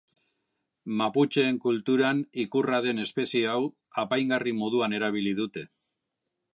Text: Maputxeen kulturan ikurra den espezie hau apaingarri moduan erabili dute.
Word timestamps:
Maputxeen 1.01 1.59
kulturan 1.65 2.23
ikurra 2.45 2.81
den 2.87 3.05
espezie 3.05 3.53
hau 3.53 3.61
apaingarri 4.05 4.59
moduan 4.65 5.01
erabili 5.03 5.37
dute. 5.43 5.69